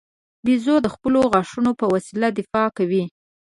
[0.45, 3.03] بیزو د خپلو غاښو په وسیله دفاع کوي.